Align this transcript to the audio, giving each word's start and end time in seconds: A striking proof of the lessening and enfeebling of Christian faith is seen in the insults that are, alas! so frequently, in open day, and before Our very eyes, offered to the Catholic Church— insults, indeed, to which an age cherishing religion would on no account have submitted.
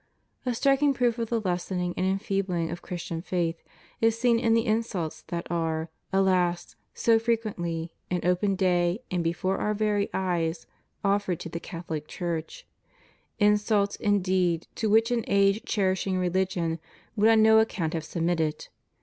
A 0.47 0.55
striking 0.55 0.95
proof 0.95 1.19
of 1.19 1.29
the 1.29 1.39
lessening 1.39 1.93
and 1.95 2.03
enfeebling 2.07 2.71
of 2.71 2.81
Christian 2.81 3.21
faith 3.21 3.61
is 4.01 4.17
seen 4.17 4.39
in 4.39 4.55
the 4.55 4.65
insults 4.65 5.21
that 5.27 5.45
are, 5.51 5.91
alas! 6.11 6.75
so 6.95 7.19
frequently, 7.19 7.93
in 8.09 8.19
open 8.25 8.55
day, 8.55 9.03
and 9.11 9.23
before 9.23 9.59
Our 9.59 9.75
very 9.75 10.09
eyes, 10.11 10.65
offered 11.03 11.39
to 11.41 11.49
the 11.49 11.59
Catholic 11.59 12.07
Church— 12.07 12.65
insults, 13.39 13.95
indeed, 13.95 14.65
to 14.73 14.89
which 14.89 15.11
an 15.11 15.23
age 15.27 15.65
cherishing 15.65 16.17
religion 16.17 16.79
would 17.15 17.29
on 17.29 17.43
no 17.43 17.59
account 17.59 17.93
have 17.93 18.03
submitted. 18.03 18.69